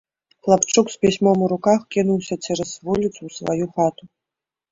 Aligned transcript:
Хлапчук 0.43 0.87
з 0.91 0.95
пісьмом 1.05 1.43
у 1.47 1.49
руках 1.51 1.83
кінуўся 1.95 2.35
цераз 2.47 2.71
вуліцу 2.87 3.15
ў 3.15 3.29
сваю 3.39 3.65
хату. 3.77 4.03